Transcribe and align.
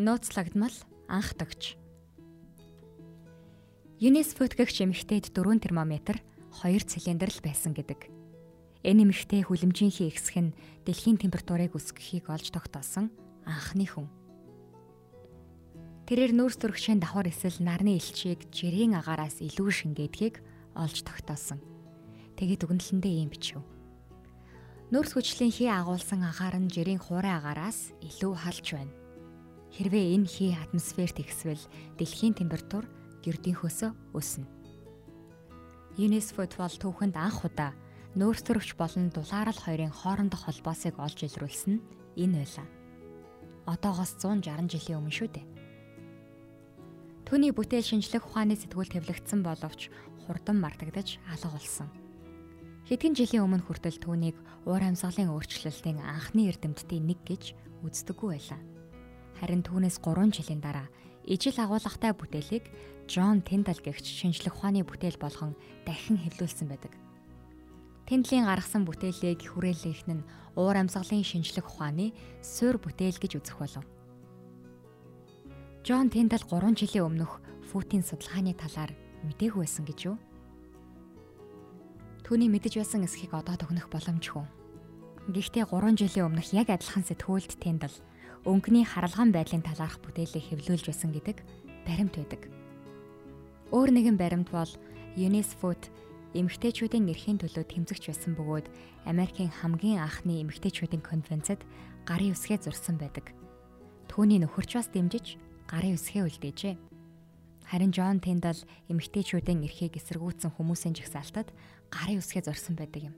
Нууцлагдмал 0.00 0.72
анх 1.12 1.36
тогч. 1.36 1.76
ЮНЕСФОд 4.00 4.56
гэгч 4.56 4.88
эмэгтэйд 4.88 5.28
4 5.36 5.60
термометр 5.60 6.24
2 6.64 6.88
цилиндр 6.88 7.28
л 7.28 7.44
байсан 7.44 7.76
гэдэг. 7.76 8.08
Энэ 8.80 9.04
эмэгтэй 9.04 9.44
хүлэмжийнхээ 9.44 10.08
ихсэх 10.08 10.40
нь 10.40 10.56
дэлхийн 10.88 11.20
температурыг 11.20 11.76
өсгөхийг 11.76 12.32
олж 12.32 12.48
тогтоосон 12.48 13.12
анхны 13.44 13.84
хүн. 13.84 14.08
Тэрээр 16.08 16.32
нүүрс 16.32 16.56
төрөгчийн 16.64 17.04
давхар 17.04 17.28
эсвэл 17.28 17.60
нарны 17.60 18.00
элчийг 18.00 18.48
жирийн 18.48 18.96
агаараас 18.96 19.44
илүү 19.44 19.68
шингээдгийг 19.68 20.40
олж 20.80 21.04
тогтоосон. 21.04 21.60
Тэгээд 22.40 22.64
үгэнлэндээ 22.64 23.14
ийм 23.20 23.28
бичв. 23.28 23.60
Нүүрс 24.96 25.12
хүчлийн 25.12 25.52
хий 25.52 25.68
агуулсан 25.68 26.24
агаар 26.24 26.56
нь 26.56 26.72
жирийн 26.72 27.04
хуурай 27.04 27.36
агаараас 27.36 27.92
илүү 28.00 28.32
халж 28.32 28.66
байна. 28.80 28.96
Хэрвээ 29.70 30.18
энэ 30.18 30.26
хий 30.26 30.52
атмосферт 30.58 31.22
ихсвэл 31.22 31.62
дэлхийн 31.94 32.34
температур 32.34 32.90
гэрдийнхөөсөө 33.22 33.90
өснө. 34.18 34.48
ЮНЕСКОд 35.94 36.58
бол 36.58 36.74
түүхэнд 36.74 37.14
анх 37.14 37.46
удаа 37.46 37.70
нөөц 38.18 38.42
төрөгч 38.42 38.74
болон 38.74 39.14
дулаарл 39.14 39.54
хоёрын 39.54 39.94
хоорондох 39.94 40.50
холбоосыг 40.50 40.98
олж 40.98 41.22
илрүүлсэн 41.22 41.78
нь 41.78 41.84
энэ 42.18 42.42
байлаа. 42.42 42.66
Одоогоос 43.70 44.18
160 44.18 44.66
жилийн 44.66 44.98
өмнө 44.98 45.14
шүү 45.14 45.28
дээ. 45.38 45.46
Түүний 47.30 47.54
бүтээл 47.54 47.86
шинжлэх 47.86 48.26
ухааны 48.26 48.58
сэтгүүл 48.58 48.90
тавилагдсан 48.90 49.46
боловч 49.46 49.94
хурдан 50.26 50.58
мартагдаж 50.58 51.22
алга 51.30 51.54
болсон. 51.54 51.86
Хэдхэн 52.90 53.14
жилийн 53.14 53.46
өмнө 53.46 53.62
хүртэл 53.70 54.02
түүнийг 54.02 54.34
уур 54.66 54.82
амьсгалын 54.82 55.30
өөрчлөлтийн 55.30 56.02
анхны 56.02 56.50
эрдэмтдийн 56.50 57.06
нэг 57.06 57.22
гэж 57.22 57.54
үздэггүй 57.86 58.34
байлаа. 58.34 58.58
Харин 59.38 59.62
түүнээс 59.62 60.02
3 60.02 60.34
жилийн 60.34 60.58
дараа 60.64 60.88
ижил 61.28 61.54
агуулгатай 61.60 62.10
бүтээлийг 62.16 62.64
Джон 63.06 63.42
Тендал 63.46 63.78
гэгч 63.78 64.06
шинжлэх 64.06 64.58
ухааны 64.58 64.82
бүтээл 64.82 65.18
болгон 65.20 65.54
дахин 65.86 66.18
хэвлүүлсэн 66.18 66.66
байдаг. 66.66 66.94
Тендлийн 68.10 68.50
гаргасан 68.50 68.82
бүтээлийг 68.82 69.46
хүрээлэх 69.46 70.02
нь 70.10 70.26
уур 70.58 70.74
амьсгалын 70.74 71.22
шинжлэх 71.22 71.66
ухааны 71.70 72.10
суурь 72.42 72.82
бүтээл 72.82 73.22
гэж 73.22 73.38
үзэх 73.38 73.58
болов. 73.58 73.86
Джон 75.86 76.10
Тендал 76.10 76.42
3 76.42 76.74
жилийн 76.74 77.06
өмнөх 77.06 77.38
фүтийн 77.70 78.02
судалгааны 78.02 78.58
талаар 78.58 78.90
мэдээгүй 79.22 79.62
байсан 79.62 79.86
гэж 79.86 79.98
юу? 80.10 80.16
Түүний 82.26 82.50
мэдэж 82.50 82.78
байсан 82.78 83.06
эсхийг 83.06 83.34
одоо 83.34 83.58
төгнөх 83.58 83.90
боломжгүй. 83.90 84.46
Гэхдээ 85.30 85.66
3 85.70 85.98
жилийн 85.98 86.26
өмнөх 86.30 86.50
яг 86.54 86.70
адилхан 86.70 87.06
сэтгүүлд 87.06 87.58
Тендал 87.62 87.94
өнгөний 88.48 88.88
харалгаан 88.88 89.32
байдлын 89.36 89.60
талаарх 89.60 90.00
бүтээлийг 90.00 90.44
хэвлүүлж 90.48 90.88
байсан 90.88 91.12
гэдэг 91.12 91.44
баримт 91.84 92.14
байдаг. 92.16 92.48
Өөр 93.68 93.90
нэгэн 93.92 94.16
баримт 94.16 94.48
бол 94.48 94.72
ЮНЕСФОд 95.20 95.92
эмэгтэйчүүдийн 96.32 97.10
эрхийн 97.10 97.38
төлөө 97.42 97.64
тэмцэгч 97.68 98.08
байсан 98.08 98.32
бөгөөд 98.38 98.66
Америкийн 99.04 99.50
хамгийн 99.52 100.00
анхны 100.00 100.40
эмэгтэйчүүдийн 100.40 101.04
конвенцэд 101.04 101.60
гарын 102.08 102.32
үсгээ 102.32 102.64
зурсан 102.64 102.96
байдаг. 102.96 103.34
Түүний 104.08 104.40
нөхөрч 104.40 104.70
бас 104.78 104.88
дэмжиж 104.88 105.36
гарын 105.68 105.98
үсгээ 105.98 106.24
үлдээжээ. 106.24 106.74
Харин 107.70 107.92
Джон 107.94 108.18
Тендал 108.18 108.58
эмэгтэйчүүдийн 108.90 109.62
эрхийг 109.66 109.94
эсэргүүцсэн 109.98 110.50
хүмүүсийн 110.54 110.96
жагсаалтад 110.98 111.54
гарын 111.92 112.18
үсгээ 112.18 112.42
зурсан 112.46 112.74
байдаг 112.74 113.10
юм. 113.10 113.14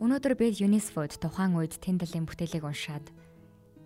Өнөөдөр 0.00 0.32
бид 0.40 0.56
ЮНЕСФОд 0.64 1.20
тухайн 1.20 1.60
үед 1.60 1.76
Тендалын 1.76 2.24
бүтээлийг 2.24 2.64
уншаад 2.64 3.04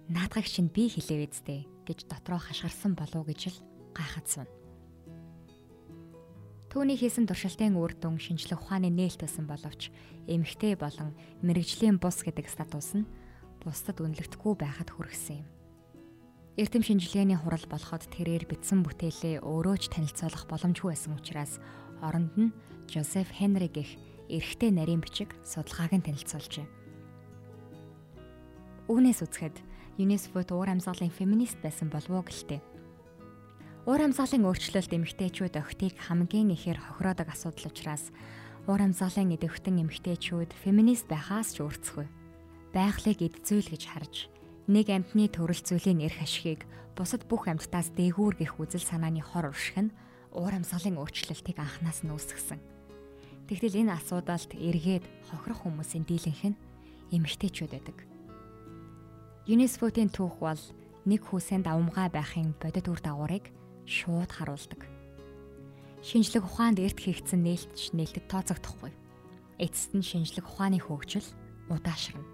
наадгаг 0.09 0.45
чинь 0.45 0.69
би 0.69 0.89
хэлээ 0.93 1.29
үздэй 1.29 1.61
гэж 1.89 2.09
дотроо 2.09 2.41
хашгирсан 2.41 2.93
болов 2.99 3.25
гэж 3.29 3.41
л 3.55 3.59
гайхацсан. 3.97 4.49
Түүний 6.75 6.99
хийсэн 6.99 7.31
туршилтын 7.31 7.79
үр 7.79 7.95
дүн 7.95 8.19
шинжлэх 8.19 8.59
ухааны 8.67 8.91
нээлт 8.91 9.23
байсан 9.23 9.47
боловч 9.47 9.95
эмгтэй 10.27 10.75
болон 10.75 11.15
мэрэгжлийн 11.47 12.03
бус 12.03 12.27
гэдэг 12.27 12.51
статус 12.51 12.99
нь 12.99 13.07
бусдад 13.63 14.03
үнэлэгдэхгүй 14.03 14.55
байхад 14.59 14.91
хүргэсэн 14.91 15.47
юм. 15.47 15.49
Эрдэм 16.59 16.83
шинжилгээний 16.83 17.39
хурал 17.39 17.63
болоход 17.71 18.11
тэрээр 18.11 18.51
бичсэн 18.51 18.83
бүтээлээ 18.83 19.43
өөрөө 19.47 19.77
ч 19.79 19.85
танилцуулах 19.91 20.51
боломжгүй 20.51 20.91
байсан 20.91 21.15
учраас 21.15 21.63
оронд 22.03 22.35
нь 22.35 22.55
Жозеф 22.91 23.31
Хенри 23.31 23.71
гэх 23.71 23.95
эрэгтэй 24.27 24.71
нарийн 24.75 25.03
бичиг 25.03 25.35
судалгааг 25.47 25.95
нь 25.95 26.07
танилцуулжээ. 26.07 26.67
Үүнээс 28.91 29.21
үзэхэд 29.25 29.57
ЮНЕСКОд 29.95 30.51
уур 30.51 30.75
амьсгалын 30.75 31.15
феминист 31.15 31.63
байсан 31.63 31.87
болов 31.87 32.11
уу 32.11 32.25
гэлтэй. 32.27 32.59
Уур 33.87 34.01
амьсгалын 34.03 34.43
өөрчлөлт 34.43 34.91
эмэгтэйчүүд 34.91 35.55
охтыг 35.55 35.95
хамгийн 36.11 36.51
ихээр 36.51 36.83
хохироодог 36.83 37.31
асуудал 37.31 37.71
учраас 37.71 38.11
уур 38.67 38.83
амьсгалын 38.83 39.39
идэвхтэн 39.39 39.87
эмэгтэйчүүд 39.87 40.51
феминист 40.51 41.07
байхаас 41.07 41.55
ч 41.55 41.63
өөрцөхгүй. 41.63 42.11
Байгалыг 42.75 43.19
эд 43.23 43.37
зүйл 43.47 43.71
гэж 43.71 43.83
харж 43.87 44.15
нэг 44.67 44.91
амьтны 44.91 45.31
төрөл 45.31 45.63
зүйлийн 45.63 46.03
эрх 46.03 46.19
ашигыг 46.25 46.67
бусад 46.97 47.29
бүх 47.31 47.47
амьтдаас 47.47 47.93
дээгүүр 47.95 48.35
гэх 48.41 48.59
үзэл 48.59 48.83
санааны 48.83 49.23
хор 49.23 49.53
урших 49.53 49.79
нь 49.79 49.95
уур 50.33 50.59
амьсгалын 50.59 50.99
өөрчлөлтийг 50.99 51.61
анханаас 51.61 52.03
нь 52.03 52.11
үүсгэсэн. 52.11 52.59
Тэгтэл 53.47 53.85
энэ 53.85 53.95
асуудалд 53.95 54.51
эргээд 54.57 55.05
хохирох 55.29 55.69
хүмүүсийн 55.69 56.09
дийлэнх 56.09 56.43
нь 56.51 56.61
эмэгтэйчүүд 57.13 57.73
байдаг. 57.77 58.14
ЮНЕСКО-ийн 59.45 60.09
түүх 60.09 60.41
бол 60.41 60.63
нэг 61.05 61.21
хүүсэнд 61.29 61.69
авамгай 61.69 62.09
байхын 62.09 62.57
бодит 62.57 62.89
үр 62.89 62.97
дагаврыг 62.97 63.53
шууд 63.85 64.33
харуулдаг. 64.33 64.89
Шинжлэх 66.01 66.49
ухаанд 66.49 66.81
эрт 66.81 66.97
хийгдсэн 66.97 67.45
нээлтч 67.45 67.93
нээлтэд 67.93 68.25
тооцогдохгүй. 68.25 68.89
Эцэст 69.61 69.93
нь 69.93 70.01
шинжлэх 70.01 70.49
ухааны 70.49 70.81
хөгжил 70.81 71.29
удаашрна. 71.69 72.25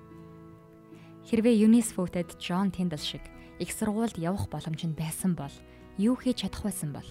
Хэрвээ 1.27 1.67
ЮНЕСКО-тэд 1.67 2.39
Джон 2.39 2.71
Тиндл 2.71 3.03
шиг 3.03 3.27
их 3.59 3.75
сургуульд 3.75 4.15
явах 4.15 4.47
боломж 4.47 4.87
нь 4.87 4.95
байсан 4.95 5.35
бол 5.35 5.55
юу 5.99 6.15
хийж 6.15 6.47
чадах 6.47 6.71
байсан 6.71 6.95
бол 6.95 7.11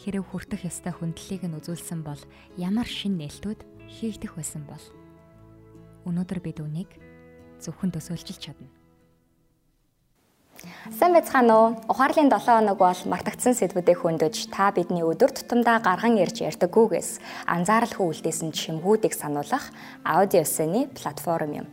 хэрэг 0.00 0.24
хүртэх 0.24 0.64
ёстой 0.64 0.96
хүндлэлийг 0.96 1.44
нь 1.44 1.56
үзүүлсэн 1.60 2.00
бол 2.00 2.20
ямар 2.56 2.88
шин 2.88 3.20
нээлтүүд 3.20 3.60
хийгдэх 3.92 4.40
байсан 4.40 4.64
бол 4.64 4.84
өнөөдөр 6.08 6.40
бид 6.40 6.64
үнийг 6.64 6.88
зөвхөн 7.60 7.92
төсөөлж 7.92 8.40
чадна. 8.40 8.85
Сайн 10.98 11.12
байцгаана 11.12 11.54
уу? 11.58 11.68
Ухаарлын 11.90 12.30
7 12.30 12.40
хоног 12.46 12.78
бол 12.78 13.00
мартагдсан 13.12 13.52
сэдвүүдээ 13.58 13.96
хөндөж 14.00 14.48
та 14.48 14.72
бидний 14.72 15.04
өдөр 15.04 15.34
тутамдаа 15.34 15.84
гарган 15.84 16.16
ярьж 16.16 16.40
ярьдаггүйгээс 16.40 17.20
анзааралгүй 17.44 18.06
үлдээсэн 18.06 18.54
чимгүүдийг 18.56 19.12
сануулах 19.12 19.68
аудио 20.00 20.40
эссэний 20.46 20.88
платформ 20.88 21.52
юм. 21.60 21.66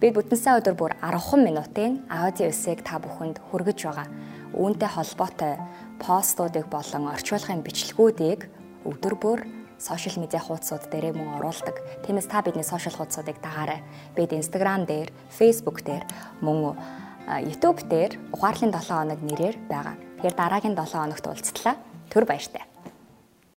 Бид 0.00 0.16
бүтэнсээ 0.16 0.56
өдөр 0.62 0.74
бүр 0.78 0.92
10 1.04 1.44
минутын 1.44 2.00
аудио 2.08 2.48
эссэг 2.48 2.80
та 2.80 2.96
бүхэнд 2.96 3.42
хүргэж 3.52 3.78
байгаа. 3.84 4.08
Үүнтэй 4.56 4.88
холбоотой 4.88 5.54
постуудыг 6.00 6.66
болон 6.72 7.12
орчуулгын 7.12 7.60
бичлэгүүдийг 7.60 8.48
өдөр 8.88 9.14
бүр 9.20 9.40
сошиал 9.76 10.20
медиа 10.20 10.40
хуудасууд 10.40 10.88
дээрээ 10.88 11.12
мөн 11.12 11.40
оруулдаг. 11.40 11.76
Тиймээс 12.04 12.28
та 12.28 12.40
бидний 12.40 12.64
сошиал 12.64 12.96
хуудасуудыг 12.96 13.40
дагаарай. 13.44 13.84
Бид 14.16 14.32
Instagram 14.32 14.84
дээр, 14.88 15.08
Facebook 15.28 15.84
дээр 15.84 16.04
мөн 16.40 16.76
YouTube 17.38 17.86
дээр 17.86 18.18
ухаарлын 18.34 18.74
7 18.74 18.90
хоног 18.90 19.20
нэрээр 19.22 19.56
байгаа. 19.70 19.94
Тэгэхээр 20.18 20.36
дараагийн 20.36 20.74
7 20.74 20.98
хоногт 20.98 21.26
уулзтлаа. 21.26 21.76
Түр 22.10 22.26
баяртай. 22.26 22.69